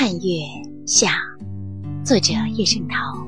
[0.00, 0.44] 看月
[0.86, 1.10] 下，
[2.04, 3.18] 作者叶圣陶，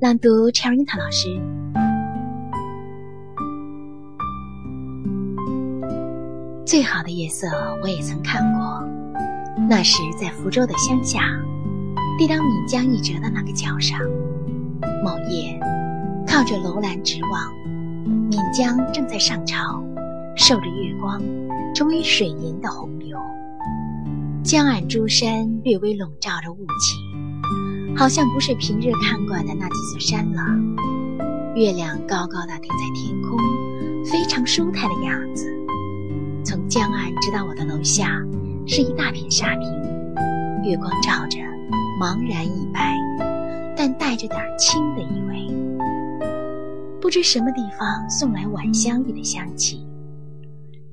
[0.00, 1.28] 朗读乔樱桃老师。
[6.66, 7.46] 最好的夜色
[7.80, 8.84] 我也曾看过，
[9.70, 11.20] 那时在福州的乡下，
[12.18, 14.00] 地当闽江一折的那个角上，
[15.04, 15.56] 某夜
[16.26, 17.54] 靠着楼兰直望，
[18.28, 19.80] 闽江正在上潮，
[20.34, 21.22] 受着月光，
[21.76, 23.16] 成为水银的洪流。
[24.48, 26.96] 江岸诸山略微笼罩着雾气，
[27.94, 30.42] 好像不是平日看惯的那几座山了。
[31.54, 33.38] 月亮高高的顶在天空，
[34.06, 35.44] 非常舒泰的样子。
[36.42, 38.22] 从江岸直到我的楼下，
[38.66, 39.70] 是一大片沙坪，
[40.64, 41.36] 月光照着，
[42.00, 42.96] 茫然一白，
[43.76, 45.46] 但带着点青的意味。
[47.02, 49.86] 不知什么地方送来晚香玉的香气，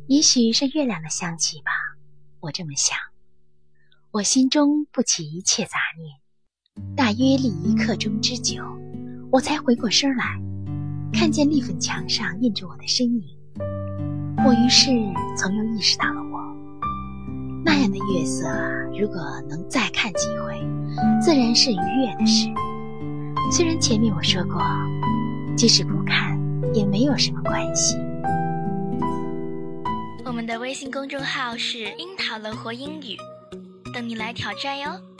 [0.07, 1.71] 也许是月亮的香气吧，
[2.41, 2.97] 我这么想。
[4.15, 8.63] 我心中不起一切杂念，大约立一刻钟之久，
[9.29, 10.39] 我才回过身来，
[11.11, 13.23] 看见立粉墙上印着我的身影。
[14.47, 14.89] 我于是
[15.35, 16.39] 从又意识到了我
[17.65, 18.47] 那样的月色，
[18.97, 19.17] 如果
[19.49, 20.65] 能再看几回，
[21.21, 22.47] 自然是愉悦的事。
[23.51, 24.61] 虽然前面我说过，
[25.57, 26.39] 即使不看
[26.73, 27.97] 也没有什么关系。
[30.23, 33.17] 我们的微信公众号是“樱桃乐活英语”。
[33.95, 35.14] 等你来挑战哟！